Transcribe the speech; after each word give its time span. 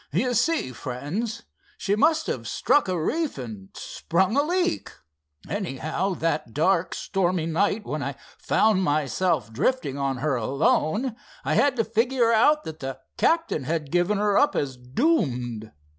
"You 0.11 0.33
see, 0.33 0.71
friends, 0.71 1.43
she 1.77 1.95
must 1.95 2.25
have 2.25 2.47
struck 2.47 2.87
a 2.87 2.99
reef 2.99 3.37
and 3.37 3.69
sprung 3.75 4.35
a 4.35 4.41
leak. 4.41 4.89
Anyhow, 5.47 6.15
that 6.15 6.55
dark, 6.55 6.95
stormy 6.95 7.45
night 7.45 7.85
when 7.85 8.01
I 8.01 8.15
found 8.39 8.81
myself 8.81 9.53
drifting 9.53 9.99
on 9.99 10.17
her 10.17 10.33
alone, 10.37 11.15
I 11.45 11.53
had 11.53 11.75
to 11.75 11.83
figure 11.83 12.33
out 12.33 12.63
that 12.63 12.79
the 12.79 12.97
captain 13.17 13.65
had 13.65 13.91
given 13.91 14.17
her 14.17 14.39
up 14.39 14.55
as 14.55 14.75
doomed. 14.75 15.71